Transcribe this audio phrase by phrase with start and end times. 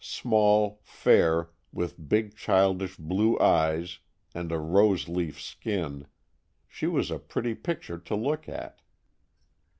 [0.03, 3.99] Small, fair, with big, childish blue eyes
[4.33, 6.07] and a rose leaf skin,
[6.67, 8.81] she was a pretty picture to look at.